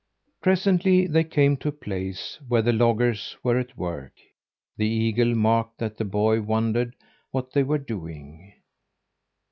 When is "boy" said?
6.05-6.41